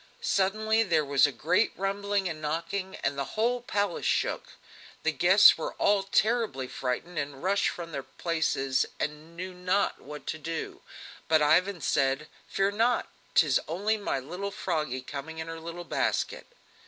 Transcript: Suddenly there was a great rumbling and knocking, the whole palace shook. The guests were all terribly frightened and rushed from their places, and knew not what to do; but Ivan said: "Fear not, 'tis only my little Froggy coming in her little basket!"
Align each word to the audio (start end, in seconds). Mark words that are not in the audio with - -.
Suddenly 0.19 0.81
there 0.81 1.05
was 1.05 1.27
a 1.27 1.31
great 1.31 1.73
rumbling 1.77 2.27
and 2.27 2.41
knocking, 2.41 2.97
the 3.05 3.23
whole 3.37 3.61
palace 3.61 4.03
shook. 4.03 4.53
The 5.03 5.11
guests 5.11 5.59
were 5.59 5.75
all 5.75 6.01
terribly 6.01 6.65
frightened 6.67 7.19
and 7.19 7.43
rushed 7.43 7.69
from 7.69 7.91
their 7.91 8.01
places, 8.01 8.87
and 8.99 9.37
knew 9.37 9.53
not 9.53 10.01
what 10.01 10.25
to 10.25 10.39
do; 10.39 10.81
but 11.27 11.43
Ivan 11.43 11.81
said: 11.81 12.27
"Fear 12.47 12.71
not, 12.71 13.09
'tis 13.35 13.59
only 13.67 13.95
my 13.95 14.17
little 14.19 14.49
Froggy 14.49 15.01
coming 15.03 15.37
in 15.37 15.45
her 15.47 15.59
little 15.59 15.83
basket!" 15.83 16.47